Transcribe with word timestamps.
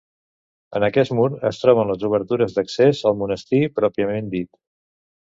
En 0.77 0.85
aquest 0.85 1.11
mur 1.17 1.25
es 1.49 1.59
troben 1.63 1.91
les 1.91 2.05
obertures 2.09 2.55
d'accés 2.55 3.01
al 3.09 3.17
monestir 3.19 3.61
pròpiament 3.81 4.33
dit. 4.33 4.49